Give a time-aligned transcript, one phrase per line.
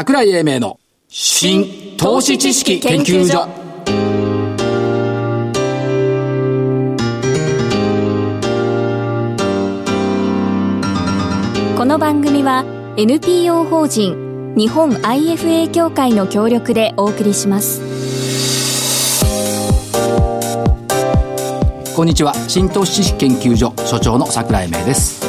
[0.00, 0.78] 桜井英明の
[1.08, 3.48] 新投資知識研究所。
[11.76, 12.64] この番組は
[12.96, 17.80] NPO 法人日本 IFA 協会の協力でお送りします。
[21.96, 22.32] こんにちは。
[22.46, 25.27] 新投資知識研究所所長の桜井英明です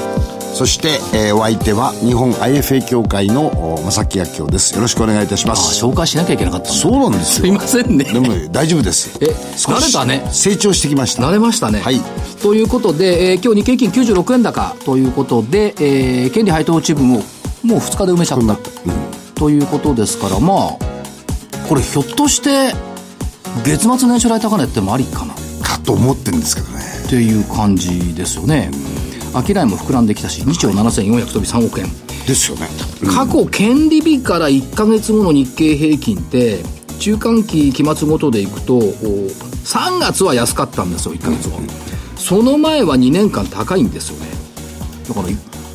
[0.59, 4.75] そして、えーお相手は日本 IFA 協会のお正木明夫です。
[4.75, 5.81] よろしくお願いいたしまあす。
[5.81, 7.45] 紹介しなきゃいけなかったそうなんですよ。
[7.45, 9.17] すいませんねでも大丈夫です。
[9.21, 11.23] え慣れたね成長してきました。
[11.23, 11.79] 慣れましたね。
[11.79, 12.01] はい。
[12.41, 17.21] ということで、えー今日日経平均96円高ということで、えー権利配当値分を
[17.63, 18.57] もう2日で埋めちゃった、
[19.35, 20.77] ということですから、まあ、
[21.69, 22.73] これひょっとして、
[23.63, 25.33] 月末年初来高値ってもありかな？
[25.33, 26.83] っかと思ってるんですけどね。
[27.09, 28.69] ていう感じですよね。
[29.33, 31.87] 商いも膨らんできたし、2兆7400飛び3億円。
[32.27, 32.67] ですよね。
[33.07, 36.63] 過去、権利日から1ヶ月後の日経平均って、
[36.99, 38.81] 中間期期末ごとでいくと、お
[39.63, 41.59] 3月は安かったんですよ、1ヶ月後。
[42.17, 44.27] その前は2年間高いんですよね。
[45.07, 45.27] だから、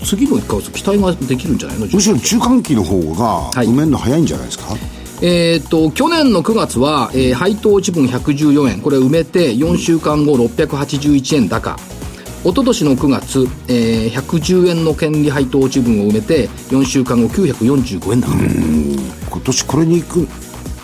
[0.07, 1.87] 次の1ヶ月期待ができるんじゃないの？
[1.87, 4.77] むしろ中間期の方がはい埋めるの早いんじゃないですか？
[5.23, 8.81] えーっと、去年の9月は、えー配当値分114円。
[8.81, 11.79] これ埋めて、4週間後681円高。
[12.45, 18.29] 一昨年の9月、えー110円の権利配当値分を埋めて、4週間後945円高。
[19.31, 20.29] 今年これに行く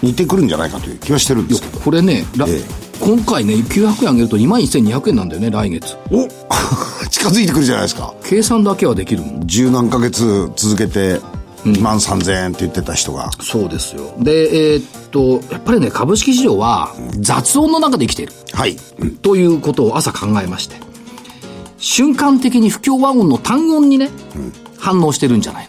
[0.03, 1.81] 似てくるんじゃないかという気はしてるんですけど。
[1.81, 2.63] これね、らえ
[2.99, 5.97] 今回ね、900円上げると21,200円なんだよね、来月。
[6.11, 6.27] お
[7.11, 8.15] 近づいてくるじゃないですか。
[8.25, 9.23] 計算だけはできる。
[9.45, 11.21] 十何ヶ月続けて
[11.67, 13.31] 2万3000円って言ってた人が。
[13.43, 14.15] そうですよ。
[14.19, 18.33] で、えーっと、やっぱりね、株式市場は雑音の中で生きている。
[18.53, 18.79] はい。
[18.99, 20.77] うんということを朝考えまして。
[21.81, 24.11] 瞬間的に不協和音の単音にね、
[24.79, 25.69] 反応してるんじゃない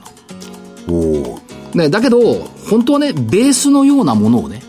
[0.87, 0.93] の。
[0.93, 1.41] おー
[1.77, 2.19] ね、だけど、
[2.69, 4.61] 本当はね、ベースのようなものをね、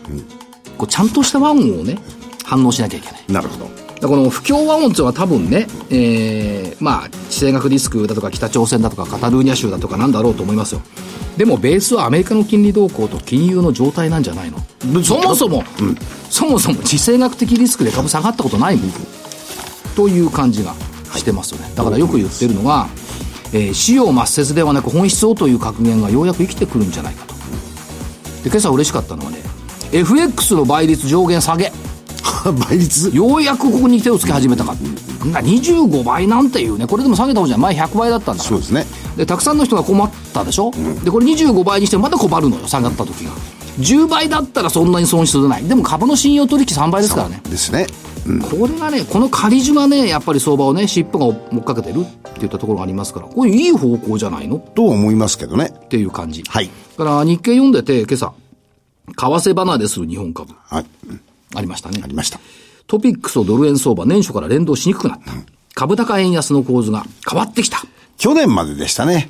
[0.77, 1.97] こうちゃんとした和音をね、
[2.45, 3.23] 反応しなきゃいけない。
[3.27, 3.83] なるほど。
[3.99, 10.81] だこの不協和音っていうのは多分ね、えー、まあ、地政学リスクだとか北朝鮮だとかカタルーニャ州だとかなんだろうと思いますよ。
[11.37, 14.59] でもベースはアメリカの金利動向と金融の状態なんじゃないの
[15.03, 15.63] そもそも、
[16.29, 18.91] そもそも地政学的リスクで株下がったことないもん。
[19.95, 20.75] という感じが
[21.17, 21.71] してますよね。
[21.75, 22.87] だからよく言ってるのが、
[23.53, 27.33] えー、使用抹殺ではなく本質をという格言がようやく生きてくるんじゃないかと。
[28.43, 29.37] で、今朝嬉しかったのはね、
[29.91, 31.71] FX の倍率上限下げ。
[32.69, 33.09] 倍率？
[33.15, 34.73] ようやくここに手をつけ始めたか。
[35.25, 37.61] な25倍なんていうね、これでも下げた方じゃん。
[37.61, 38.59] 前100倍だったんだからそう。
[38.59, 38.85] ですね。
[39.15, 40.71] で、たくさんの人が困ったでしょ、
[41.03, 43.31] で、これ25倍にしてもまだ困るのよ、下がった時が。
[43.79, 45.63] 10倍だったらそんなに損失ない。
[45.63, 47.41] でも株の信用取引3倍ですからね。
[47.49, 47.87] ですね。
[48.25, 48.39] うん。
[48.41, 54.57] これがね、この仮樹がね、やっぱり相場をね、尻尾が追っかけてるっていったところがありますから、これいい方向じゃないの？
[54.57, 55.73] っと思いますけどね。
[55.89, 56.43] ていう感じ。
[56.47, 56.69] はい。
[56.97, 58.33] だから日経読んでて、今朝、
[59.07, 60.85] 為替離れする日本株、はい。
[61.09, 61.21] うん
[61.55, 62.07] ありましたねあ。
[62.07, 62.39] りました。
[62.87, 65.31] トピックスとドル円相場、年初から連動しにくくなった。
[65.75, 67.77] 株高円安の構図が変わってきた。
[68.17, 69.29] 去年まででしたね。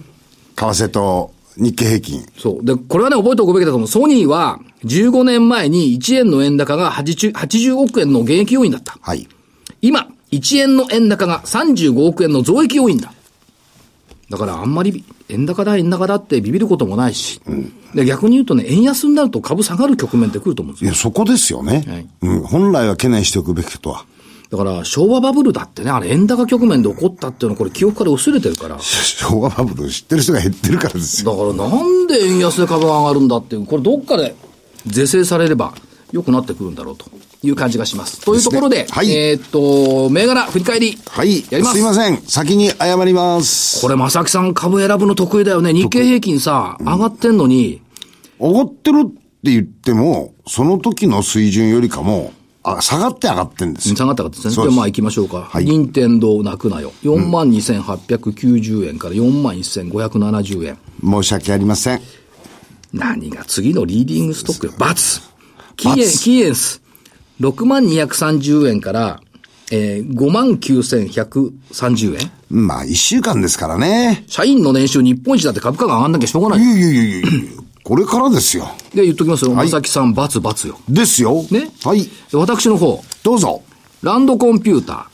[0.55, 2.25] 為替と日経平均。
[2.38, 2.66] そう。
[2.66, 3.88] で、これはね、覚えておくべきだと思う。
[3.88, 8.97] ソニーは、15年前に1円の円高が 80, 80億円の現役要因だった。
[9.02, 9.28] はい。
[9.81, 13.14] 今、1円の円高が35億円の増益要因だ。
[14.30, 17.40] だからあんまり円高だ円高だってビビることもないし、
[17.94, 20.90] で逆に言うとね、円安になると株下がる局面ってくると思うんですよ。
[20.90, 21.84] いや、そこですよね。
[21.88, 22.41] はいうん。
[22.41, 24.06] 本来は懸念しておくべきことは。
[24.53, 28.75] だから昭和バブルだってね、あれ円高局面で起こったっていうのはこれ記憶から薄れてるから。
[28.75, 31.36] だ 昭和バブル知ってる人が減ってるからですよ。
[31.56, 34.36] からなんで円安で株が上がるんだっていう、これどっかで
[34.86, 35.74] 是正されれば
[36.12, 37.06] 良くなってくるんだろうと
[37.41, 38.22] いう感じがします。
[38.22, 41.00] というところで、ですねはいえーっと、銘柄振り返り。
[41.08, 41.44] はい。
[41.50, 42.22] やりますすいません。
[42.28, 43.81] 先に謝ります。
[43.81, 45.74] これ、正木さん株選ぶの得意だよね。
[45.74, 47.81] 日経平均さ、上がってんのに、
[48.40, 49.16] 上がってるって
[49.46, 53.96] 言っても、その時の水準よりかも、あ下がって上がってんですよ。
[53.96, 54.53] 下がったかったですね。
[54.53, 55.41] じゃあまあ行きましょうか。
[55.41, 56.94] はい任天堂泣くなよ。
[57.03, 60.78] 42,890円から41,570円。
[61.03, 62.02] 申し訳ありません。
[62.94, 64.73] 何が次のリーディングストックよ。
[64.78, 65.20] バツ。
[65.76, 66.82] キーエン、キーエンス。
[67.41, 69.20] 6230円から、
[69.72, 72.32] えー、59,130円。
[72.49, 74.23] まあ、一週間ですからね。
[74.28, 77.28] 社員の年収日本一だって株価が上がんなきゃしょうがないいやいやいやいや
[77.84, 78.66] これからですよ。
[78.94, 79.53] で、言っときますよ。
[79.53, 80.80] はい正木さん、バツバツよ。
[80.88, 81.44] ですよ。
[81.52, 81.70] ね？
[81.84, 82.03] はい。
[82.03, 83.03] で私の方。
[83.24, 83.62] どうぞ。
[84.02, 85.08] ランドコンピュータ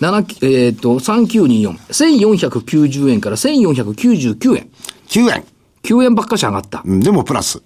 [0.00, 0.24] ー。
[0.26, 1.76] 7、えっ、と、3924。
[1.78, 4.70] 1490円から1499円。
[5.08, 5.44] 9円。
[5.84, 6.82] 9円ばっかし上がった。
[6.84, 7.62] うんでもプラス。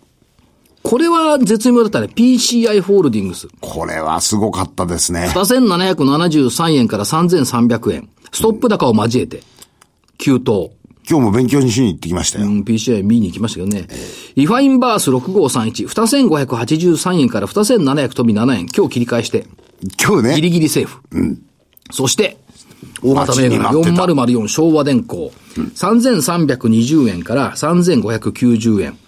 [0.83, 2.09] これは絶妙だったね。
[2.15, 3.49] PCI ホールディングス。
[3.61, 5.31] これはすごかったですね。
[5.35, 8.09] 2773円から3300円。
[8.33, 9.43] ストップ高を交えて、
[10.19, 10.73] 急騰。
[11.11, 12.47] 今日も勉強にしに行ってきましたよ。
[12.47, 13.87] うん、PCI 見に行きましたけどね。
[14.37, 18.67] リファインバース6531、2583円から2700飛び7円。
[18.67, 19.47] 今日切り返して、
[20.03, 20.35] 今日ね。
[20.37, 20.99] ギリギリセーフ。
[21.91, 22.37] そして、
[23.03, 24.23] 大また銘柄勝ちになってた。
[24.23, 28.99] 4004昭和電工、3320円から3590円。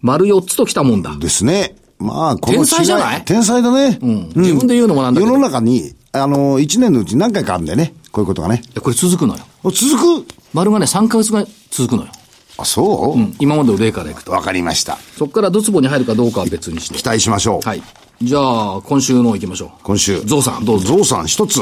[0.00, 1.14] 丸4つときたもんだ。
[1.18, 1.76] ですね。
[1.98, 3.24] まあ、この違天才じゃない？
[3.24, 3.98] 天才だね。
[4.02, 7.94] うん自分で言うのもなんだけど世の中に、あの、一年のうち何回かあるんだよね。
[8.10, 8.62] こういうことがね。
[8.74, 9.44] でこれ続くのよ。
[9.62, 10.41] お続く？
[10.52, 12.12] 丸がね、3ヶ月ぐらい続くのよ。
[12.58, 14.32] あ、そう、うん、今までの例からいくと。
[14.32, 14.98] わかりました。
[15.16, 17.04] そこからドツボに入るかどうかは別にして期。
[17.04, 17.66] 待しましょう。
[17.66, 17.82] はい。
[18.22, 19.70] じゃあ、今週の行きましょう。
[19.82, 20.20] 今週。
[20.20, 20.96] ゾウさん、どうぞ。
[20.96, 21.60] ゾウさん一つ。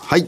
[0.00, 0.26] はい。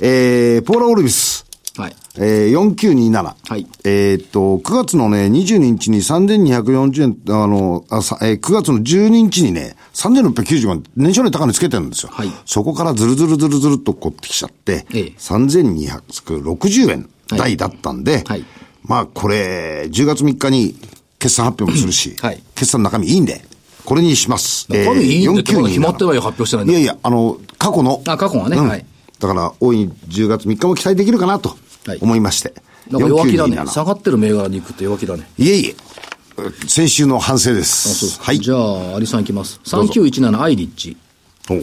[0.00, 1.46] えー、ポーラ・オルビス。
[1.76, 1.96] はい。
[2.18, 3.34] えー、4927。
[3.48, 12.10] はいえーっと、9月のね、22日に3240円、あの、あさえー9月の12日にね、3695円、年初来高値つけてるんですよ。
[12.12, 18.44] はいそこからずるずるずるずるっとこってきちゃって、ええ3260円台だったんで、はい
[18.84, 20.74] まあこれ、10月3日に
[21.18, 23.44] 決算発表もするし、はい決算の中身いいんで、
[23.84, 24.66] これにします。
[24.70, 28.02] 中身いいんでってまだ決まってないよ4927発表してないんだいやいや、あの、過去の。
[28.06, 28.84] あ過去がねうんはい
[29.20, 31.56] だから、大いに10月3日も期待できるかなと
[31.86, 32.54] はい思いまして。
[32.90, 33.56] なんか弱気だね。
[33.60, 35.28] 4927下がってる銘柄に行くって弱気だね。
[35.38, 35.76] いえいえ、
[36.66, 38.06] 先週の反省であそうす。
[38.06, 38.40] ですかはい。
[38.40, 39.60] じゃあ、アリさんいきます。
[39.70, 40.96] どうぞ3917アイリッチ。
[41.50, 41.60] おや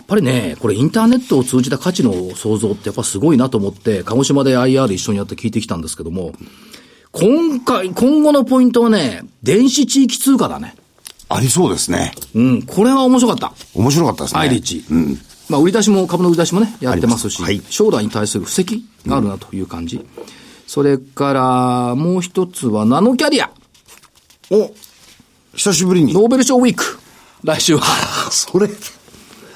[0.00, 6.32] っぱりね、これインターネットを通じた価値の創造ってやっぱすごいなと思って、鹿児島で IR 一緒にやって聞いてきたんですけども、
[7.12, 10.74] 今回、今後のポイントはね、電子地域通貨だね。
[11.28, 12.12] ありそうですね。
[12.34, 13.52] うん、これは面白かった。
[13.74, 14.40] 面白かったですね。
[14.40, 14.84] アイリッチ。
[14.90, 15.18] うん。
[15.48, 20.04] まあ、売り出しも、株の売り出しもね、やってますし、はい将来に対する布石があるなという感じ。
[20.66, 23.50] それから、もう一つは、ナノキャリア。
[24.50, 24.72] お
[25.54, 26.14] 久しぶりに。
[26.14, 26.98] ノーベル賞ウィーク。
[27.42, 27.82] 来週は。
[28.30, 28.68] それ。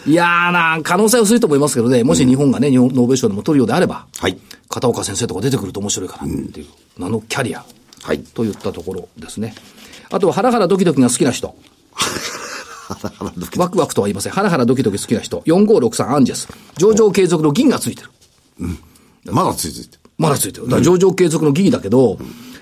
[0.07, 4.39] いやーな、可能性は薄いと思いますけどね、もし日本がね、日本ノーベル賞でも取るようであれば、はい。
[4.69, 6.67] 片岡先生とか出てくると面白いかなっていう、
[6.99, 7.65] ナノキャリア
[8.03, 8.19] はい。
[8.21, 9.55] といったところですね。
[10.11, 11.55] あとは、ハラハラドキドキが好きな人。
[13.57, 14.33] ワクワクとは言いません。
[14.33, 15.41] ハラハラドキドキ好きな人。
[15.47, 16.49] 4563アンジェス。
[16.77, 18.11] 上場継続の銀がついてる。
[19.33, 19.99] まだついてて。
[20.19, 20.67] まだついてる。
[20.67, 22.19] だから上場継続の疑義だけど、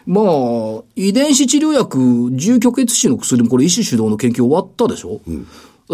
[0.06, 5.20] まあ、遺伝子治療薬、重虚血腫の薬もこれ医師主導の研究終わったでしょ、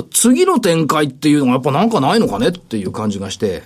[0.03, 3.63] 次の展開っていうのがやっぱなんかないのかねっていう感じがして、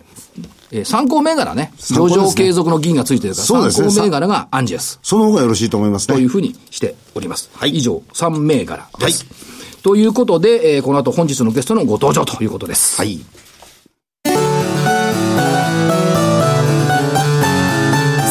[0.70, 1.70] えー参考銘柄ね。
[1.79, 6.14] 上場継続の銀がついてるから、ね参考銘柄がアンジェスその方がよろしいと思いますね。
[6.14, 7.50] というふうにしております。
[7.55, 9.25] はい以上、3銘柄です。
[9.25, 9.52] はい
[9.82, 12.96] ということで、えーこの後本日のゲストのご登場ということです。
[12.96, 13.19] はい。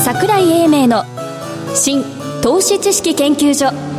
[0.03, 1.03] 桜井英明の
[1.75, 2.03] 新
[2.41, 3.90] 投資知識研究所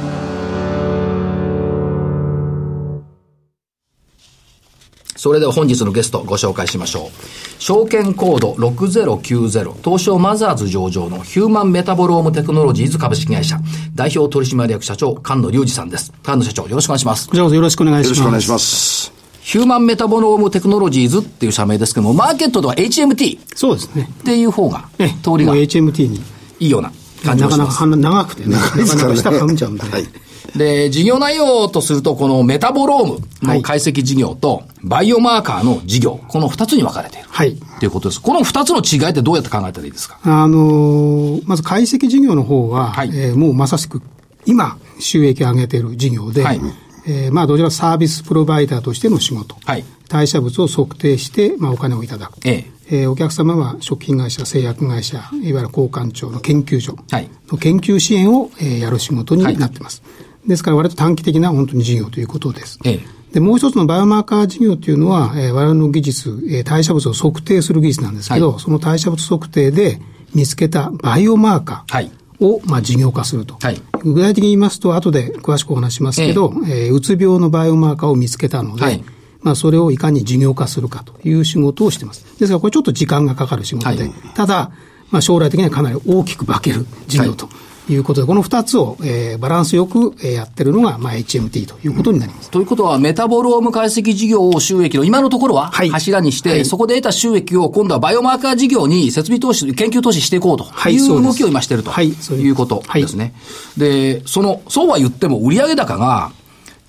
[5.23, 7.63] それでは本日のゲストご紹介しましょう。
[7.63, 13.61] 証券コード6090東証マザーズ上場のヒューマンメタボロームテクノロジーズ株式会社
[13.95, 16.13] 代表取締役社長菅野隆二さんです。
[16.25, 17.35] 菅野社長よろしくお願いしますこ。
[17.37, 18.19] ちらこそよろしくお願いします。
[18.19, 19.13] よろしくお願いします。
[19.43, 24.09] ヒューマンメタボロームテクノロジーズっていう社名ですけども、マーケットでは HMT っそうですね。
[24.25, 26.21] ていう方がええ、通りが HMT に。
[26.59, 26.91] いような
[27.25, 27.91] 感じなかなかがします。
[27.93, 29.89] は長くてね、 なかなか下噛んじゃうんで。
[29.89, 30.09] はい。
[30.57, 37.29] で、事業内容とすると、このメタボロームの解析事業と、バイオマーカーの事業、この二つに分かれている。
[37.31, 37.57] はい。
[37.81, 38.21] ということです。
[38.21, 40.19] この二つの違いってどうやって考えたらいいですか？
[40.23, 44.03] あのーまず解析事業の方は、はいえーもうまさしく
[44.45, 46.61] 今収益を上げている事業で、はい
[47.07, 52.39] えーまあどちらかサービスプロバイダーとしての仕事、はい代謝物を測定して、まあお金をいただく。
[52.45, 60.03] ええーお客様は食品会社、製薬会社、いわゆる交換庁の研究所はいの研究支援を、えーやる仕事になっています。
[60.47, 62.79] ですから割と短期的な本当に事業ということです。
[62.85, 63.01] ええ。
[63.35, 70.01] で、もう一つのバイオマーカー事業というのは、えー我々の技術、えー代謝物を測定する技術なんですけど、はその代謝物測定で
[70.35, 72.11] 見つけたバイオマーカはい。
[72.41, 73.57] ーを、まあ、事業化すると。
[73.63, 73.81] はい。
[74.03, 79.05] 具体的に言いますと、後で詳しくお話ししますけど、えーうつ病のバイオマーカーを見つけたので、はい。
[79.43, 82.25] まあ、それをいかに事業化するかという仕事をしています。
[82.39, 84.13] ですから、これちょっと時間がかかる仕事で、はい。
[84.35, 84.71] ただ、
[85.11, 87.49] まあ、将来的にはかなり大きく化ける事業と
[87.89, 92.51] いうことで、この二つを、えーバランスよく、えーやってるのが、まあ、HMT ということになります。
[92.51, 103.35] ということは、メタボローム解析事業を収益の今のところははい柱にして、はいそこで得た収益を今度はバイオマーカー事業に設備投資、研究投資していこうとはいそう動きを今しているとはいいうことですね。
[103.77, 106.31] で、その、そうは言っても売上高が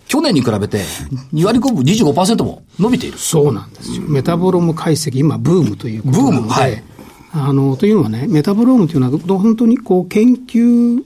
[0.08, 0.84] 去年に比べて
[1.34, 3.18] 2割5分25%も伸びている。
[3.18, 4.04] そうなんですよ。
[4.08, 6.84] メタボローム解析、今、ブームということなので、ブームはい
[7.34, 11.04] あの、というのはね、メタボロームというのは、本当にこう、研究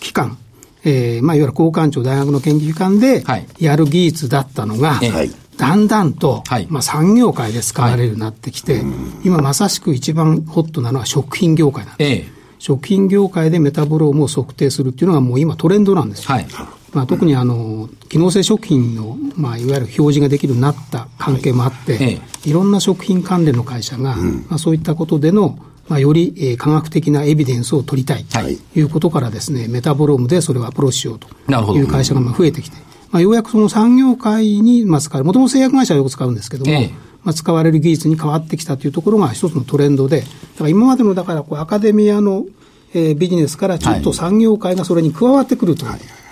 [0.00, 0.36] 機関、
[0.84, 8.80] えーまあ、いわゆる交換庁大学の研究機関ではい、やる技術だったのが、ええはいだんだんと、はいまあ、産業界で使われるようになってきて、
[9.24, 12.12] 今まさしく一番ホットなのは食品業界なんです。
[12.12, 12.38] ええ。
[12.60, 16.26] 食品業界でメタボロームを測定するっていうのがもう今トレンドなんですよ。
[16.28, 16.46] はい。
[16.92, 28.24] まあ、特にあの機能性食品の、まあ、いわゆる表示ができるようになった関係もあって、えいろんな食品関連の会社が、まあ、そういったことでの、まあ、より、えー科学的なエビデンスを取りたい。
[28.24, 28.58] とはい。
[28.74, 31.28] いうことからですね、メタボロームでそれをアプローチしようと
[31.76, 32.76] いう会社がまあ増えてきて、
[33.10, 36.90] まあ、ようやくその産業界にまあ使われる、もともと製薬会社はよく使うんですけども、ええ。
[37.24, 42.46] まあ、使われる技術に変わってきたというところが一つのトレンドで、だから今までのだからこうアカデミアの、
[42.94, 45.84] えービジネスからちょっと産業界がそれに加わってくると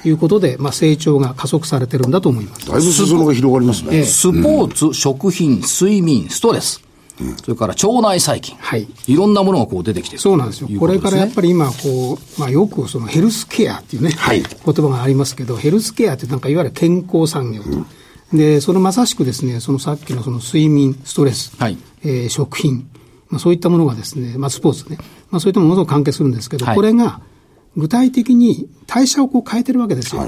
[0.05, 2.67] いうことで、まあ、成長が加速されてるんだと思います。
[2.67, 4.05] だいぶ裾野が広がりますね。
[4.05, 6.83] スポーツ、食品、睡眠、ストレス、
[7.43, 8.57] それから腸内細菌。
[8.59, 10.67] はいいろんなものがこう出てきてるそうなんですよ。
[10.67, 11.35] というこれからやっり。
[11.35, 17.71] ぱり今、こう、まあよくそのヘルスケアっていうね、はい言葉がありますけど、ヘルスケアってなんかいわゆる健康産業と。
[18.37, 22.89] で、そのまさしくですね、そのさっきのその睡眠、ストレス、はいえー食品、
[23.31, 24.99] まあそういったものがですね、まあスポーツね、
[25.31, 27.21] まあそういったものと関係するんですけど、はいこれが
[27.77, 30.27] 具体的に代謝をこう変えてるわけですよ。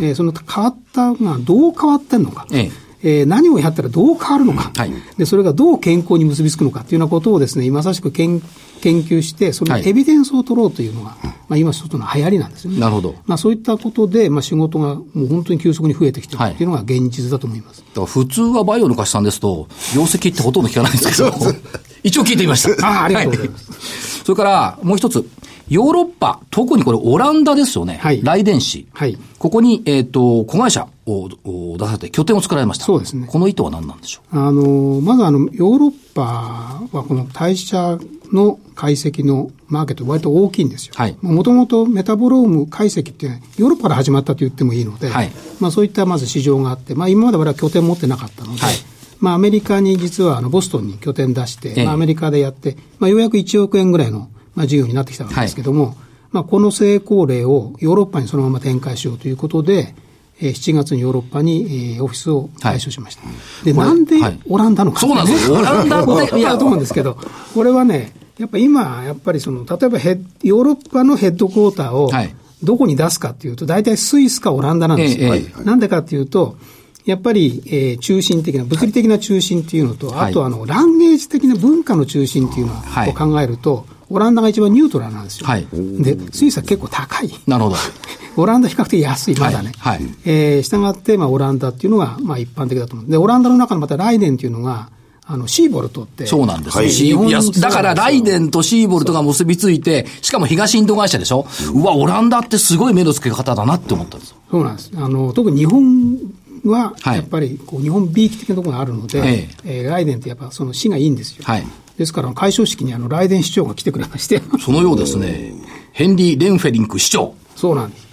[0.00, 2.46] えーその変わったがどう変わってんのか。
[2.52, 2.70] ええ。
[3.02, 4.92] えー何をやったらどう変わるのか、はい。
[5.18, 8.40] で、それがどう健康に結びつくのかっていうようなことをですね、まさしく研
[8.80, 9.88] 研究して、そのはい。
[9.88, 11.16] エビデンスを取ろうというのが、
[11.48, 12.80] まあ今一つの流行りなんですよね。
[12.80, 13.14] なるほど。
[13.26, 17.80] まあそういったことで、まあ仕事がもう本当に急速に増えてきてるっていうのが現実だと思います。
[17.80, 21.32] だから普通はバイオの貸しさんですと、業績ってほとんど聞かないんですけど、
[22.02, 22.86] 一応聞いてみました。
[22.86, 23.70] ああありがとうございます。
[23.70, 23.76] は
[24.24, 25.24] それから、もう一つ、
[25.68, 27.98] ヨーロッパ、特にこれオランダですよね。
[28.00, 28.86] はい来電市。
[28.92, 32.84] はいここに、えっ、と、子会社をを出されて拠点を作られました。
[32.84, 37.98] そうですねこの意図は何なんでしょあの、まずあの、ヨーロッパはこの代謝
[38.32, 40.94] の解析のマーケット割と大きいんですよ。
[40.96, 45.30] はいもともとメタボローム解析ってヨーロッパから始まったと言ってもいいので、はい
[45.60, 48.74] まあそういったまず市場があって、まあ今まで我々は拠点持ってなかったので、はい
[49.20, 55.96] まあアメリカに実はあのボストンに拠点出して、ええまあアメリカでやって、まあようやく1億円ぐらいの、まあ事業になってきたわけですけども、
[56.30, 59.94] まあこの成功例をヨーロッパにそのまま展開しようということで、
[60.40, 63.22] えー7月にヨーロッパに、えーオフィスを開所しました。
[63.64, 64.40] で、これなんではい。
[64.48, 65.56] オランダのかってね、そうなんですよ。
[65.58, 67.16] オランダっていやだと思うんですけど、
[67.54, 72.34] これはね、やっぱ今、やっぱりその、例えばヘッヨーロッパのヘッドクォーターをはい。
[72.62, 75.34] どこに出すかっていうと、大体スイスかオランダなんですよ。
[75.34, 76.56] えええなんでかっていうと、
[77.04, 80.30] やっぱり、えー中心的な、物理的な中心っていうのと、はい。
[80.30, 83.10] あとあの、ランゲージ的な文化の中心っていうのはい。
[83.10, 83.84] を考えると、
[84.14, 85.46] オランダが一番ニュートラルなんですよ。
[85.48, 87.30] はいで、スイスは結構高い。
[87.48, 87.76] なるほど。
[88.36, 89.72] オランダ比較的安い、まだね。
[89.76, 93.10] はいはいえー、従って、まあ、オランダっていうのが、まあ、一般的だと思う。
[93.10, 94.88] で、オランダの中のまたライデンっていうのが、
[95.26, 96.26] あの、シーボルトって。
[96.26, 97.18] そうなんですよ。
[97.18, 104.36] はいだから、ライデンとシーボルトが結びついて、しかも東インド会社でしょ、うわ、オランダってすごい目の付け方だなって思ったんですよ。
[104.50, 104.92] そうなんです。
[104.96, 106.18] あの、特に日本
[106.64, 111.44] は、はいやっぱり、こう、日本びいき的なところがあるので、ええーライデンってやっぱその市がいいんですよ。
[111.44, 111.66] はい
[111.98, 115.52] ですから、開所式にあの、ライデン市長が来てくれまして、そのようですね。
[115.92, 117.34] ヘンリー・レンフェリンク市長。
[117.54, 118.04] そうなんです。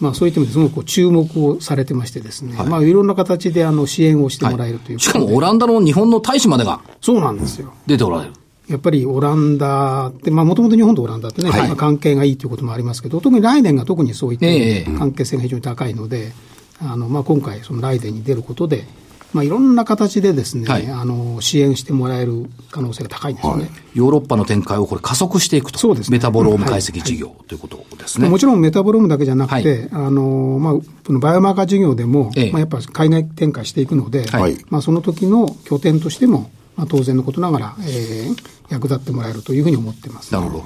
[0.00, 7.72] まあ、そういった意味ですごくこう注目をされてましてですね、まあ、いろんな形であの、支援をしてもらえるというしかもオランダの日本の大使までがそうなんですよ。
[7.86, 8.32] 出ておられる。
[8.68, 16.32] やっぱりオランダって、まあもともと日本とオランダってね、はいまあ関係がいいということもありますけど、特にライデンが特にそういったええ関係性が非常に高いので、
[16.80, 18.84] あの、まあ今回そのライデンに出ることで、
[19.32, 23.70] まあいろんな形でですね、はいあの、支援してもらえる可能性が高いんですよね。
[23.94, 25.78] ヨーロッパの展開をこれ加速していくと。
[25.78, 28.28] そうですねメタボローム解析事業ということですね。
[28.28, 40.32] もちろんメタボロームだけじゃなくて、はいあの、まあ、このバイオマーカー事業でも、ええまあやっぱ海外展開していくので、はいまあその時の拠点としても、まあ当然のことながら、えー役立ってもらえるというふうに思ってます。
[40.32, 40.64] なるほど。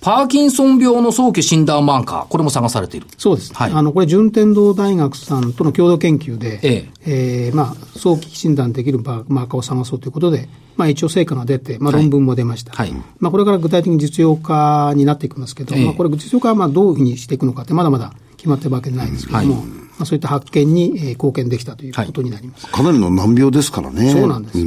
[0.00, 3.06] パーキンソン病の早期診断マーカー、これも探されている。
[3.18, 3.52] そうです。
[3.52, 12.72] はいあの、これ、順天堂大学さんとの共同研究で、ええーまあ、早期診断できるマーカーを探そうということで、まあ、一応成果が出て、まあ、はい論文も出ました。
[12.72, 22.66] はいまあ、これから具体的に実用化になっていきますけど、ええまあ、これ、実用化はまあどういうふうにしていくのかって、まだまだ決まってるわけじゃないですけども、はいまあ、そういった発見に、えー貢献できたということになります。
[22.68, 24.10] かなりの難病ですからね。
[24.12, 24.64] そうなんですよ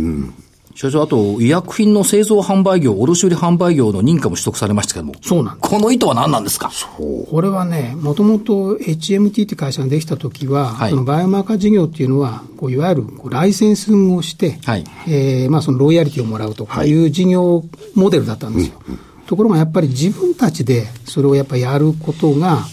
[0.75, 5.69] 所長、あと、医薬品の製造販売業、卸売販売業の認可も取得されましたけども、そうなんです。
[5.69, 6.71] この意図は何なんですか？
[6.97, 10.89] これはね、もともと HMT って会社ができたときは、はい。
[10.89, 14.83] そのバイオマーカー事業っていうのは、こういわゆるこうライセンスをして、はい。
[15.07, 16.93] えーまあ、そのロイヤリティをもらうとかい。
[16.93, 17.63] う事業
[17.93, 18.81] モデルだったんですよ。
[19.27, 22.65] ところがやっぱり自分たちでそれをやっぱやることが、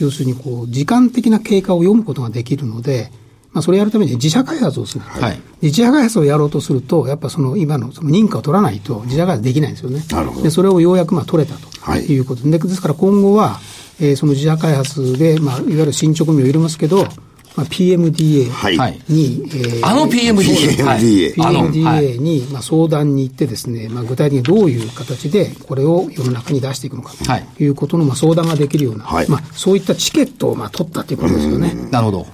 [0.00, 3.10] 要するにこう時間的な経過を読むことができるので、
[3.54, 5.04] まあ、それやるために自社開発をする。
[5.04, 5.32] はい。
[5.32, 10.04] で自社開発をやろうとすると、やっぱその今のその認可を取らないと自社開発できないんですよね。
[10.10, 10.42] なるほど。
[10.42, 12.04] で、それをようやくまあ取れたとはい。
[12.04, 12.42] いうこと。
[12.42, 13.60] で、ですから今後は、
[14.00, 17.06] えーその自社開発で、まあ、いわゆる進捗味を入れますけど、
[17.56, 19.00] まあ、PMDA に、はいはい。
[19.08, 20.82] えーあの PMDA。
[20.82, 21.00] はい。
[21.34, 27.46] PMDA に、まあ、相談に行ってですね、まあ、具体的にどういう形でこれを世の中に出していくのかはい。
[27.56, 29.28] ということの、まあ、相談ができるような、はい。
[29.28, 31.72] まあ、そういったチケットを、まあ、取ったということですよね。
[31.90, 32.26] なるほど。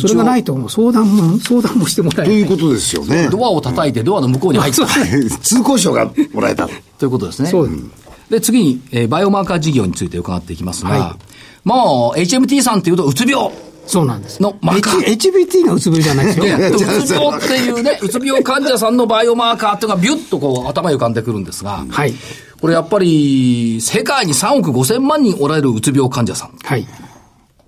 [0.00, 2.36] それがないともう相談も、相談もしてもらえない。
[2.36, 3.28] ということですよね。
[3.30, 4.86] ドアを叩いてドアの向こうに入った。
[5.42, 6.68] 通行証がもらえた。
[6.98, 7.50] ということですね。
[7.50, 7.82] そうです
[8.30, 11.16] で、次に、えーバイオマーカー事業について伺っていきますが、は
[11.64, 13.50] まあ、HMT さんっていうと、うつ病。
[13.86, 14.42] そうなんです。
[14.42, 16.44] のマーカー H- HBT がうつ病じゃないですよ。
[16.44, 22.14] でうつ病っていうね、うつ病患者さんのバイオマーカーっていうのがビュッとこう頭に浮かんでくるんですが、はい。
[22.60, 26.50] これやっぱり、世界に3億5千万人おられるうつ病患者さん。
[26.64, 26.86] はい。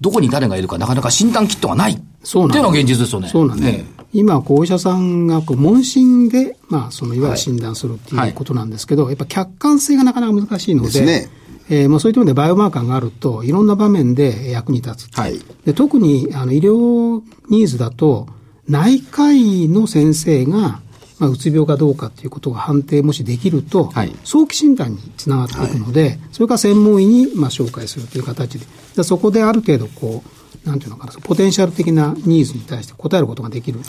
[0.01, 2.01] どこに誰がいるかなかなか診断キットがない。
[2.23, 3.29] そうなんっていうのが現実ですよね。
[3.29, 3.79] そうなんです。
[3.81, 11.31] え今、こうお医者さんがこう問診で、まあ、そのいわゆる診断するってはいいうことなんですけど、やっぱ客観性がなかなか難しいので、ですね
[11.71, 15.15] えーまあ、そういった意味でバイオマーカーがあると、いろんな場面で役に立つ。
[15.15, 18.27] はいで特にあの医療ニーズだと、
[18.67, 20.81] 内科医の先生が、
[21.19, 24.13] まあ、うつ病かどうかということが判定もしできると、はい。
[24.25, 33.81] 早期診断につながっていくので、それから専門医にまあ紹介するという形で、でそこである程度こう、なんていうのかな、ポテンシャル的なニーズに対して答えることができる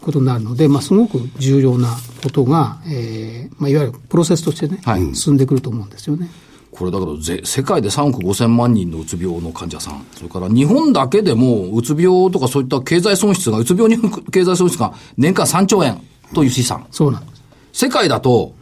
[0.00, 5.14] ことになるので、まあ、すごく重要なことが、えーまあ、いわゆるプロセスとしてね、はい。
[5.14, 6.30] 進んでくると思うんですよね。
[6.70, 13.98] これだけどぜ、世界で3億5千万人のうつ病の患者さん、それから日本だけでもうつ病とかそういった経済損失が、うつ病に
[14.30, 16.00] 経済損失が年間3兆円
[16.34, 16.86] という試算。
[16.90, 17.42] そうなんです。
[17.72, 18.52] 世界だと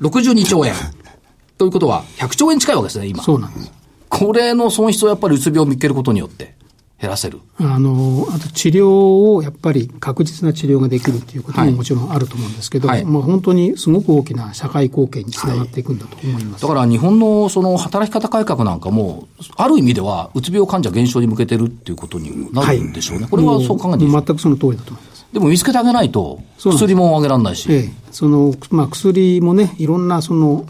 [0.00, 0.74] 62兆円。
[1.58, 3.22] ということは、100兆円近いわけですね、今。
[3.22, 3.72] そうなんです。
[4.08, 6.54] これの損失をやっぱりうつ病を見つけることによって
[7.00, 7.40] 減らせる。
[7.58, 16.62] あの、あと治療をやっぱり確実な治療ができるということはいももちろんあると思うんですけど、はいまあ本当にすごく大きな社会貢献につながっていくんだと思います。
[16.62, 23.26] だから日本のその働き方改革なんかも、ある意味では、うつ病患者減少に向けてるっていうことになるんでしょうね。
[23.30, 25.15] これはそう考えていい全くその通りだと思います。
[25.32, 27.66] でも見つけてあげないと、薬もあげられないし。
[27.70, 30.66] ええ、その、まあ、薬もね、いろんなその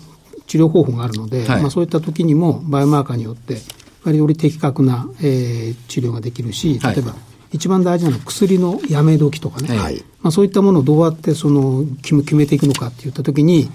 [0.46, 1.60] 治療方法があるので、はい。
[1.62, 3.60] まあ、そういった時にもバイオマーカーによって、や
[4.04, 6.94] はりより的確な、えー治療ができるし、はい。
[6.94, 7.14] 例えば、
[7.52, 10.02] 一番大事なのは薬のやめ時とかね、はい。
[10.20, 13.66] まあ、そういったものをどうやってその決め決めていくのかっていった時に、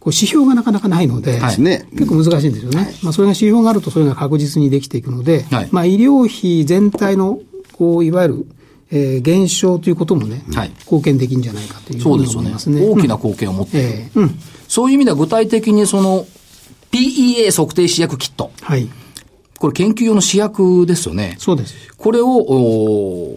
[0.00, 1.60] こう指標がなかなかないので、はい。
[1.60, 1.86] ね。
[1.92, 2.94] 結構難しいんですよね。
[3.02, 5.68] まあ、それが指標があると、それが確実にできていくので、はい。
[5.72, 7.40] まあ、医療費全体の、
[7.72, 8.46] こう、いわゆる、
[8.90, 12.86] えー減少ということもね、はい貢献できるんじゃないかというふそうに思いますね。
[12.86, 13.88] 大きなうん貢献を持っている。
[13.88, 14.38] ええうん。
[14.68, 16.26] そういう意味では具体的にその
[16.90, 18.50] PEA 測定試薬キット。
[18.62, 18.88] はい。
[19.58, 21.36] これ研究用の試薬ですよね。
[21.38, 21.74] そうです。
[21.96, 23.36] これを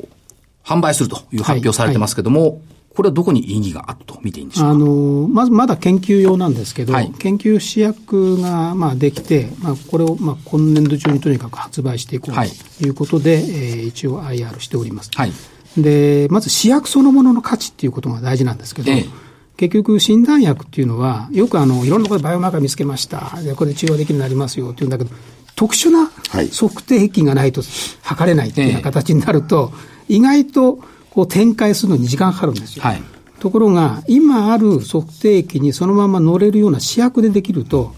[0.64, 2.62] 販売するという発表されてますけども、
[2.96, 4.72] これはどこに意義があると見ていいんでしょうか？
[4.72, 15.10] あの、まずまだ研究用なんですけど、はい研究試薬が、まあ、できて、まあ、これを、まあ、今年度中にとにかく発売していこうはいということで、えー一応 IR しております。
[15.16, 15.32] はい。
[15.78, 19.06] で、まず試薬そのものの価値っていうことが大事なんですけど、ええ
[19.58, 23.40] 結局診断薬っていうのは、よくあの、いろんなことでバイオマーカー見つけました。
[23.44, 25.12] で、これで治療できるようになりますよって言うんだけど、
[25.56, 27.62] 特殊なはい測定器がないと
[28.02, 29.72] 測れないっていうような形になると、
[30.10, 30.80] 意外と
[31.12, 32.84] こう展開するのに時間かかるんですよ。
[32.84, 33.02] はい
[33.42, 37.92] ところが、今ある測定器にそのまま乗れるような試薬でできると、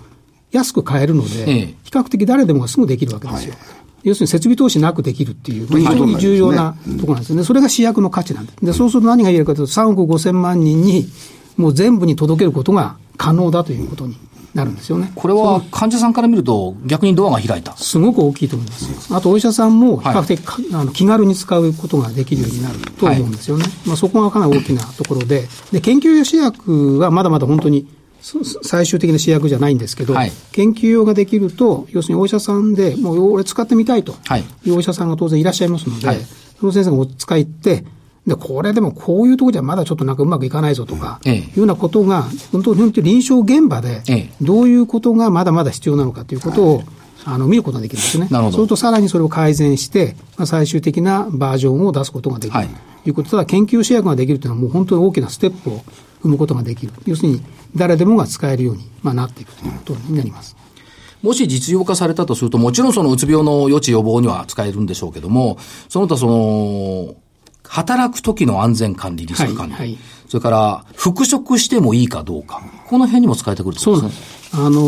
[0.54, 3.56] 安く買えるので、ええ比較的誰でもがすぐできるわけですよ。
[4.04, 7.44] 要するに設備投資なくできるっていう、はい非常に重要なところなんですよね。
[7.44, 8.66] それが試薬の価値なんです。
[8.66, 11.10] で、そうすると何が言えるかというと、3億5千万人に、
[11.58, 14.16] もう全部に届けることが可能だということに
[14.54, 15.12] なるんですよね。
[15.16, 17.76] これは患者さんから見ると逆にドアが開いた。
[17.78, 19.14] すごく大きいと思います。
[19.14, 23.66] あとお医者さんも比較的か、あの気軽に使うことができるようになると思うんですよね。
[23.86, 27.88] まあ、そこがかなり大きなところで、で研究用試薬はまだまだ本当に
[28.22, 36.18] す最終的な試薬じゃないんですけど、はい研究用ができると、要するにお医者さんで、もう俺使ってみたいとはいいうお医者さんが当然いらっしゃいますので、はい
[36.60, 37.84] その先生がお使い行って、
[38.28, 46.84] で、これでもこういうところじゃまだちょっとなんかうまくいかないぞとか、ええいうようなことが、本当に臨床現場でええ、どういうことがまだまだ必要なのかということを、
[47.26, 48.28] あの見ることができるんですね。
[48.30, 52.70] なるほどそうするとさらにそれを改善して、まあ、最終的なバージョンを出すことができる、はい
[53.04, 55.80] ということただ研究試薬ができるというのはもう本当に大きなステップを
[56.24, 56.94] 踏むことができる。
[57.06, 57.42] 要するに
[57.76, 60.56] 誰でもが使えるように、まあ、なっていくということになります。
[61.22, 65.58] もし実用化されたとすると、もちろんそのうつ病の予知予防には使えるんでしょうけども、
[65.90, 67.16] その他その、
[67.74, 69.98] 働く時の安全管理、リスク管理、はいはい。
[70.28, 74.52] それから復職してもいいかどうか、この辺にも使えてくるってこそうです。
[74.52, 74.56] す。
[74.56, 74.82] あの、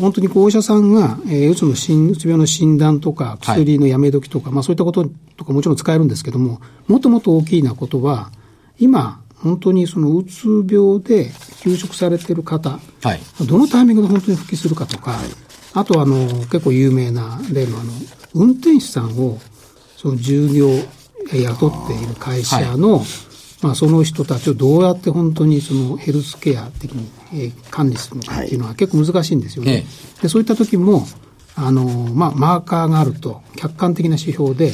[0.00, 8.30] 本当にこうお医者さんが、えーうつの診、うつ病の診断とか、薬のやめ時とか、まあそういったこととかもちろん使えるんですけども、もっともっと大きなことは、
[8.78, 13.20] 今、本当にそのうつ病で休職されている方、はい。
[13.46, 15.14] どのタイミングで本当に復帰するかとか、
[15.74, 17.92] あとあの、結構有名な例のあの、
[18.32, 19.38] 運転手さんを、
[19.98, 20.70] その従業
[21.32, 23.04] 雇っている会社の、
[23.62, 29.84] まあ、その人たちをどうやって本当にそのヘルスケア的に、えー管理するのかっていうのは結構難しいんですよね。
[30.18, 31.06] えでそういった時も、
[31.54, 34.72] あの、まあ、マーカーがあると、客観的な指標で、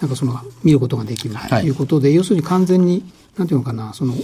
[0.00, 3.04] なんかその、見ることができるとはいいうことで、要するに完全に、
[3.36, 4.14] なんていうのかな、その、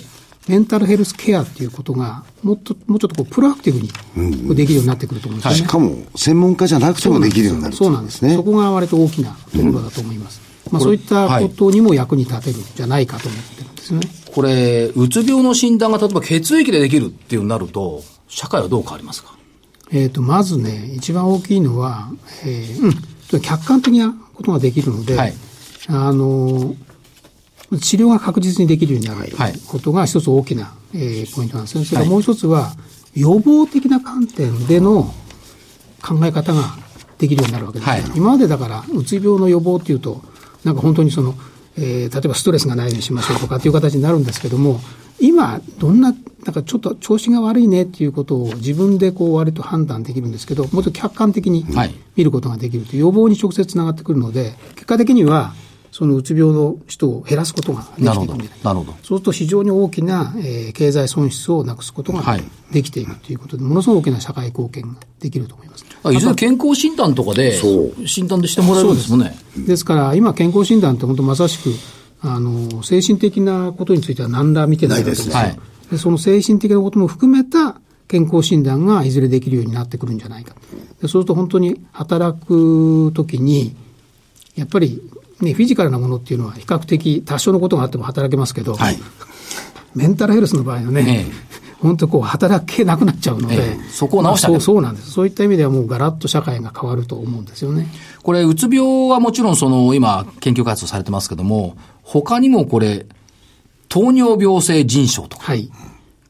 [0.49, 5.59] メンタルヘルスケアっていうことが、もっと、もうちょっとこう、プロアクティブにできるようになってくると思うんですよね。
[5.59, 8.35] しかも、専門家じゃなくてもできるようになるそうなんですね。
[8.35, 10.52] そこが割と大きなところだと思います。
[10.73, 14.01] まあ、そういったことにも役に立てるんじゃないかと思ってるんですね。
[14.35, 19.37] これ、うつ病の診断が例えば血液でできるっていうになると、社会はどう変わりますか？
[19.91, 22.11] えっ、と、まずね、一番大きいのは、
[22.47, 25.35] えーうん、客観的なことができるので、はい。
[25.89, 26.75] あの、
[27.79, 31.85] 治療が確実にできるようになることが一つ大きな、えーポイントなんですね。
[31.85, 32.73] それからもう一つは、
[33.15, 35.13] 予防的な観点での
[36.03, 36.79] 考え方が
[37.19, 38.13] できるようになるわけですね、はい。
[38.15, 40.23] 今までだから、うつ病の予防っていうと、
[40.65, 41.35] なんか本当にその、
[41.77, 44.81] えー例えばストレスがないようにしましょうとかっていう形になるんですけども、
[45.21, 46.13] 今、どんな、
[46.45, 51.95] なんかちょっと調子が悪いねっていうことを自分でこう割と判断できるんですけど、もっと客観的にはい。
[52.17, 55.55] 見ることができるという予防に直接つながってくるので、結果的には、
[55.93, 58.61] そのうつ病の人を減らすことができていなるほどくんじゃない。
[58.65, 58.93] なるほど。
[58.93, 65.85] そうすると非常に大きな、えー経済損失をなくすことがはいできているということで、ものすごく大きな社会貢献ができると思います。
[66.03, 67.61] あいずれ健康診断とかで
[68.07, 69.37] 診断でしてもらえるんですもんね。
[69.57, 71.71] ですから、今、健康診断って本当まさしく、
[72.23, 75.35] あの、精神的なことについては何ら見てないわけですよ。
[75.35, 77.79] ないですでその精神的なことも含めた
[78.09, 80.55] 健康診断がいずれできるようになってくるんじゃないか。
[81.01, 83.77] でそうすると本当に働くときに、
[84.57, 85.03] やっぱり、
[85.45, 88.99] ね、フィジカルなものっていうのは比較的多少のことがあっても働けますけど、はい
[89.95, 91.53] メンタルヘルスの場合はね、ええ
[91.83, 95.11] 本当こう働けなくなっちゃうので、ええそこを直してあげるそうそうなんです。
[95.11, 97.89] そういった意味ではもうガラッと社会が変わると思うんですよね。
[98.23, 103.05] これ、うつ病はもちろんその、今、研究開発されてますけども、他にもこれ、
[103.89, 105.71] 糖尿病性腎症とか、はい。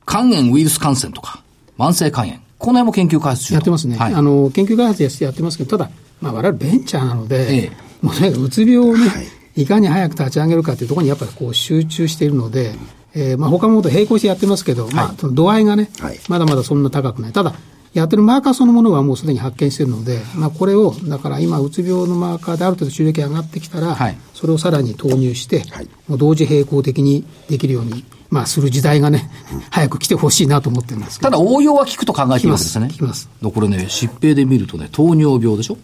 [0.07, 1.42] 肝炎ウイルス感染とか、
[1.79, 2.38] 慢性肝炎。
[2.59, 3.98] この辺も研究開発中とやってますね。
[3.98, 4.14] はい。
[4.14, 5.90] あの、研究開発やってますけど、ただ、
[6.22, 9.11] まあ、我々ベンチャーなので、ええもうとにかくうつ病をね、
[9.57, 12.75] い、かに早く立ち上げるかというところにやっぱりこう集中しているので、
[13.15, 16.19] えーまあ他のこと並行してやってますけど、まあ、その度合いがね、はい。
[16.29, 17.33] まだまだそんな高くない。
[17.33, 17.55] ただ、
[17.93, 24.17] やってるマーカーそのものはもうすでに発見しているので、まあこれを、だから今、うつ病のマーカーである程度収益が上がってきたら、はい。
[24.33, 25.88] それをさらに投入して、はい。
[26.09, 29.31] もう同時並行的にできるように、まあする時代がね、
[29.71, 31.31] 早く来てほしいなと思ってるんですけど。
[31.31, 32.81] ただ応用は効くと考えているわけです。
[32.81, 32.88] ね。
[32.88, 33.29] 効きます。
[33.43, 35.77] これね、疾病で見るとね、糖尿病でしょ？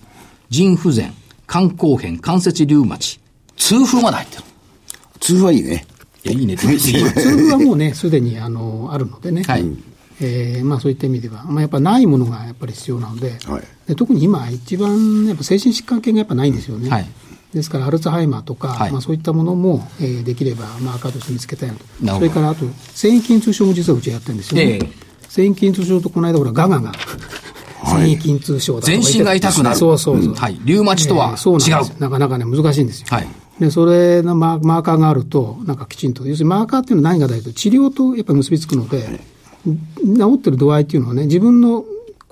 [0.49, 1.13] 腎不全、
[1.49, 3.21] 肝硬変、関節リウマチ、
[3.57, 4.43] 痛風まで入ってる。
[5.21, 5.87] 通はいいね。
[6.25, 6.55] いや、いいね。
[6.55, 9.65] って言い過ぎそれはもうね、すでにあのあるのでね、はい。
[10.21, 13.63] えーまあ、そういった意味では、まあ、やっぱないものがやっぱり必要なので,、はい。
[13.87, 16.91] で特に今、一番やっぱ精神疾患系がやっぱないんですよね。
[16.91, 17.07] はい。
[17.55, 18.93] ですから、アルツハイマーとか、はい。
[18.93, 21.85] まあ、そういったものも、えーできればマーカーとして見つけたいなと。
[22.03, 22.17] なるほど。
[22.17, 24.73] それから、あと、繊維筋痛症も実はうちやってるんですよね。
[24.73, 24.91] ええ。
[25.29, 26.93] 繊維筋痛症とこの間、ほら、ガガが、
[27.87, 30.31] 繊維筋痛症だとか全身が痛くなるそうそうそう。
[30.31, 31.59] うんはいリウマチとはえーそう
[32.01, 33.07] ななかなかね、難しいんですよ。
[33.11, 33.27] はい
[33.61, 39.21] で、それのマーマーカーがあると、なんかきちんと、要するにマーカーっていうのは何が大事治療とやっぱり結びつくので、
[39.65, 41.85] 治ってる度合いっていうのはね、自分の、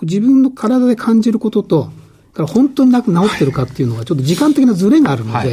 [0.02, 1.90] 自分の体で感じることと、
[2.32, 5.48] だから本当になく治ってるかっていうのは、ちょっと時間的なズレがあるので、はい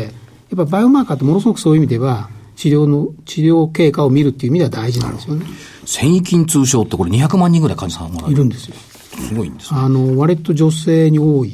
[0.56, 5.48] やっぱバイオマーカーってものすごくそういう意味では、治療の、治療経過を見るっていう意味では大事なんですよね。
[5.86, 8.32] 繊維筋痛症ってこれ200万人ぐらい患者さん。
[8.32, 8.76] いるんですよ。
[9.18, 9.80] すごいんですね。
[9.80, 11.54] あの、割と女性に多い、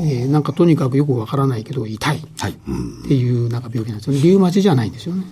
[0.00, 2.54] えーなんかとにかくよくわからないけど痛いっはい。
[3.08, 4.20] ていうなんか病気なんですよね。
[4.22, 5.24] リウマチじゃないんですよね。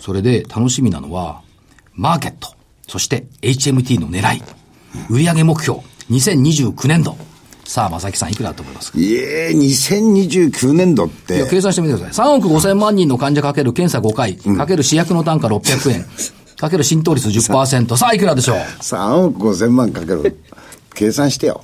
[0.00, 1.42] それで楽しみなのは、
[1.94, 2.54] マーケット、
[2.88, 4.42] そして HMT の狙い、
[5.10, 7.16] 売上目標、2029年度。
[7.64, 8.98] さあ、正木さんいくらだと思いますか？
[8.98, 12.26] いえ、2029年度っいてや、、計算してみてください。
[12.26, 16.04] 3億5千万人の患者かける検査5回、かける試薬の単価600円、
[16.58, 17.96] かける浸透率10%。
[17.96, 20.36] さあ、いくらでしょう？3億5千万かける。
[20.94, 21.62] 計算してよ。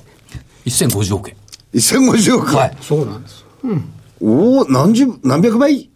[0.65, 1.35] ?1050 億円。
[1.73, 2.55] 1050億。
[2.55, 2.77] はい。
[2.81, 3.45] そうなんです。
[4.21, 5.89] おお何十、何百倍？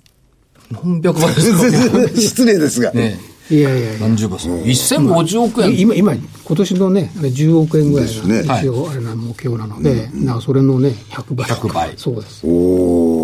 [0.72, 2.08] 何百倍ですか？
[2.20, 2.92] 失礼ですが。
[2.92, 4.00] ねいやいやいや。
[4.00, 5.78] 何十倍ですか ?1050 億円。
[5.80, 11.48] 今、今、今年のね、あれ10億円ぐらいですねが一応あれな目標なので、だからそれのね、100倍。
[11.48, 12.42] 100倍そうです。
[12.46, 13.21] おお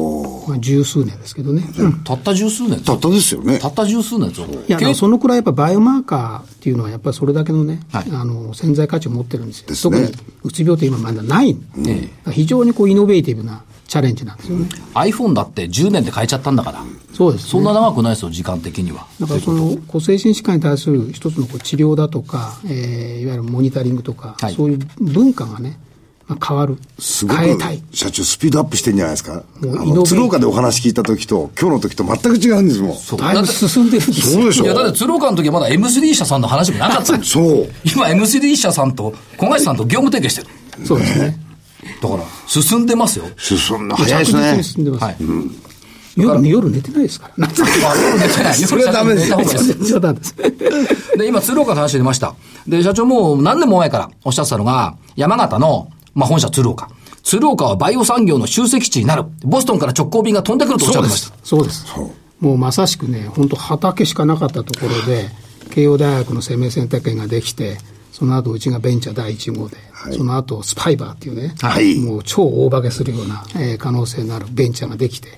[0.48, 1.64] まあ、十数年ですけどね。
[1.78, 3.68] うんたった十数年たったですよねた。
[3.68, 4.48] った十数年ですよ。
[4.48, 9.68] いや、そのくらいやっぱバイオマーカーっていうのはやっぱりそれだけのね、はいあの、潜在価値を持ってるんですよ。
[9.68, 11.54] ですね特に、うつ病って今まだない。
[11.54, 14.68] だから非常にこう、イノベーティブなチャレンジなんですよね。
[14.94, 16.84] iPhone だって10年で変えちゃったんだから。
[17.14, 17.50] そうです、ね。
[17.50, 19.08] そんな長くないですよ、時間的には。
[19.20, 25.80] だからそのこう精神疾患に対する一つのこう治療だとか、えーいわゆるモニタリングとか、はいそういう文化がね、
[26.28, 26.78] まあ、変わる。
[27.00, 27.82] すごく変えたい。
[27.94, 29.44] 社長スピードアップしてんじゃないですか。
[29.64, 33.18] あの、鶴岡でお話聞いた時と、今日の時と全く違うんですもん。
[33.20, 34.42] だいぶ進んでるんですよ。
[34.42, 34.66] そうでしょ？
[34.66, 37.68] いや、だって鶴岡の時はまだ M3 社さんの話もなかったんですそう。
[37.86, 40.86] 今 M3 社さんと小林さんと業務提携してる。
[40.86, 41.38] そうですね。
[42.02, 43.26] だから、進んでますよ。
[43.38, 44.64] 進んだ早いですね。
[44.64, 45.04] 進んでます。
[45.06, 45.16] はい。
[46.18, 47.48] 夜、夜寝てないですから。
[47.48, 48.54] 夜寝てない。
[48.56, 49.46] それはダメです で
[50.24, 51.18] す。
[51.18, 52.36] で、今、鶴岡の話出ました。
[52.68, 55.88] で、社長もう何年も前からおっしゃってたのが、山形の、
[56.18, 56.90] まあ、本社鶴岡。
[57.22, 59.26] 鶴岡はバイオ産業の集積地になる。
[59.44, 61.38] ボストンから直行便が飛んでくるとおっしゃってました。
[61.44, 61.86] そうです。
[62.40, 65.30] もうまさしくね、本当畑しかなかったところで、
[65.70, 67.78] 慶応大学の生命選択権ができて、
[68.12, 69.78] その後うちがベンチャー第1号で、
[70.12, 75.30] その後スパイバーっていうね、はいもう超大化けするような、えー可能性のあるベンチャーができて、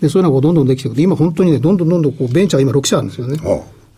[0.00, 1.02] で、そういうのがどんどんできてくる。
[1.02, 3.36] 今本当にね、どんどんどんどんこうベンチャーが今6社あるんですよね。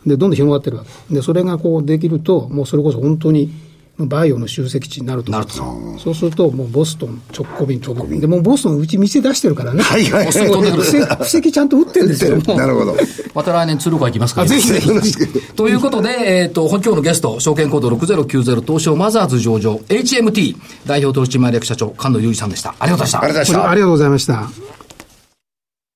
[0.07, 1.15] で、どんどん広がってるわけ。
[1.15, 3.53] で、それがこうできると、もうそれこそ本当に、
[3.99, 8.21] バイオの集積地になると思うんですよそうすると、もうボストン直行便飛ぶ。
[8.21, 9.83] で、もうボストンうち店出してるからね。
[9.83, 10.83] はいはいボストン飛んでくる
[11.17, 12.39] 布石ちゃんと打ってるんですよ。
[12.57, 12.97] なるほど。
[13.35, 14.45] また来年鶴岡行きますから。
[14.47, 14.89] あぜひぜひ。
[15.55, 16.09] ということで、
[16.43, 22.75] えっ、と、今日のゲスト、証券コード6090東証マザーズ上場、HMT 代表取締役社長、菅野裕二さんでした。
[22.79, 23.69] ありがとうございました。
[23.69, 24.41] ありがとうございました。
[24.41, 24.73] ありがとうございました。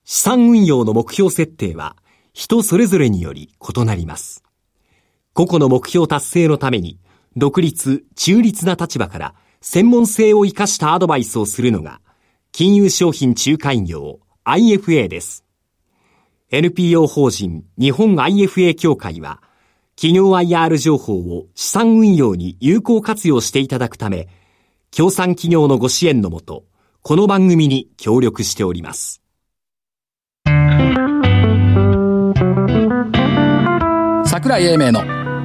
[0.05, 1.95] 資産運用の目標設定は
[2.31, 4.43] 人それぞれにより異なります。
[5.33, 6.97] 個々の目標達成のために
[7.37, 12.01] 独立、中立な立場から専門性を生かしたアドバイスをするのが
[12.51, 15.45] 金融商品仲介業 IFA です。
[16.49, 19.43] NPO 法人日本 IFA 協会は
[19.95, 24.27] 企業 IR 情報を資産運用に有効活用していただくため、
[24.89, 26.65] 協賛企業のご支援のもと、
[27.03, 29.21] この番組に協力しております。
[34.25, 35.26] 桜井英明の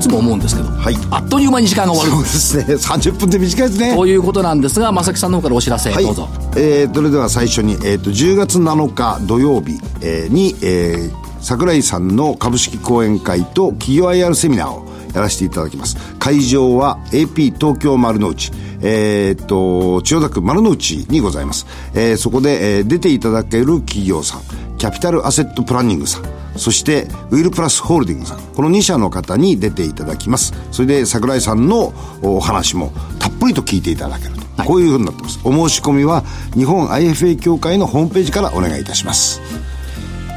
[0.00, 2.10] つも思うんですけど、はいあっという間に時間が終わる。
[2.12, 2.64] そうですね。
[2.74, 3.94] 30分で短いですね。
[3.94, 6.28] ということなんですが、正木さんの方からお知らせ、はいどうぞ。
[6.56, 14.84] えーそれでは最初に、えー、と10月7日土曜日、えーに、えー桜井さんの株式講演会と企業 IR セミナーを
[15.14, 18.50] やらせていただきます会場は AP 東京丸の内
[18.82, 24.42] えーっと千代田区丸の内にございます、えーそこで、えー出ていただける企業さん
[24.78, 28.40] キャピタルアセットプランニングさんそして、ウィルプラスホールディングさん。
[28.40, 30.52] この2社の方に出ていただきます。
[30.72, 31.92] それで、桜井さんの
[32.22, 34.64] お話もたっぷりと聞いていただけると。
[34.64, 35.40] こういうふうになってます。
[35.44, 36.22] お申し込みは、
[36.54, 39.40] 日本 IFA 協会のホームページからお願いいたします。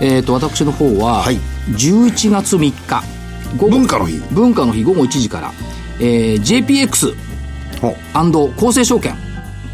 [0.02, 1.40] えっ、と、私の方は、はい
[1.72, 3.04] 11月3日、
[3.58, 4.18] 文化の日。
[4.32, 5.52] 文化の日午後1時から、
[6.00, 7.16] えー JPX&
[7.82, 7.96] お
[8.68, 9.16] 厚生証券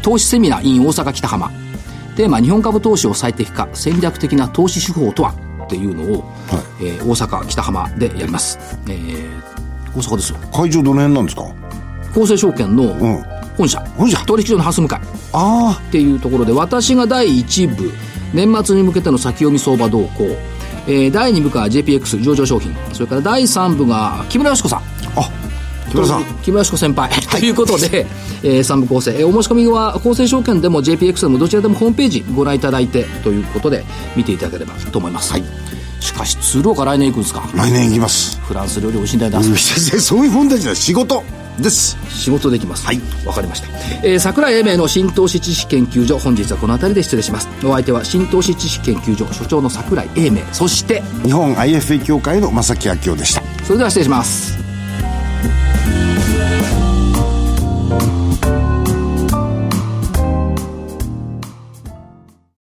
[0.02, 1.50] 投資セミナー in 大阪北浜。
[2.16, 5.34] テーマ日本株投資を最適化戦略的な投資手法とは？
[5.66, 6.24] っていうのを、
[6.80, 9.28] えー大阪北浜でやります、えー
[9.94, 10.38] 大阪ですよ。
[10.52, 11.44] 会場どの辺なんですか？
[12.12, 13.24] 厚生証券のん。
[13.56, 14.18] 本社、本社。
[14.24, 15.00] 取引所のハス向かい。
[15.32, 17.92] あっていうところで私が第1部
[18.32, 20.28] 年末に向けての先読み相場動向、
[20.92, 22.74] えー第2部が JPX 上場商品。
[22.92, 24.78] それから第3部が木村佳子さん。
[24.80, 24.82] あ。
[25.16, 25.30] あ、
[25.90, 26.24] 木村さん。
[26.42, 28.06] 木村佳子先輩、ということで、
[28.42, 33.84] えー、3部構成、えーお申し込みは厚生証券でも JPX でもどちらでもホームページご覧いただいてということで
[34.16, 35.34] 見ていただければと思います、
[36.00, 37.42] しかし鶴岡来年行くんですか？
[37.54, 38.38] 来年行きます。
[38.40, 40.76] フランス料理美味しいんだよな、うんそういう問題じゃない。
[40.76, 41.22] 仕事
[41.60, 41.96] です。
[42.08, 42.86] 仕事できます。
[42.86, 43.68] はいわかりました。
[44.02, 47.48] えー、桜井英明の新投資知識研究所、本日はこの辺りで失礼します。
[47.64, 53.42] お相手は新投資知識研究所所長の桜井英明、そして、日本 IFA 協会の正木明夫でした。
[53.64, 54.58] それでは失礼します。